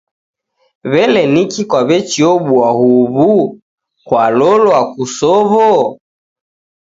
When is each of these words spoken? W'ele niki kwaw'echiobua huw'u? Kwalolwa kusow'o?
W'ele 0.91 1.21
niki 1.33 1.61
kwaw'echiobua 1.69 2.69
huw'u? 2.79 3.37
Kwalolwa 4.07 4.79
kusow'o? 4.93 5.69